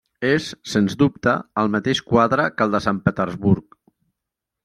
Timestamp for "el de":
2.67-2.83